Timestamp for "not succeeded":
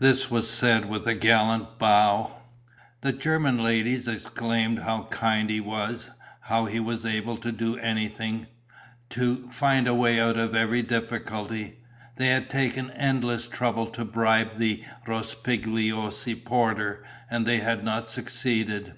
17.82-18.96